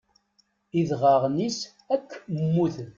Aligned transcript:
Idɣaɣen-is 0.79 1.59
akk 1.95 2.11
mmuten. 2.41 2.87